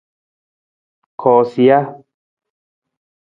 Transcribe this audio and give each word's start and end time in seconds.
Koosija. 1.25 1.77